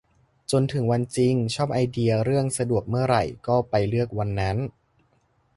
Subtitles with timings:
[0.51, 4.57] จนถึงวันจริง- ชอบไอเดียเรื่อง สะดวกเมื่อไหร่ก็ไปเลือกวันนั้น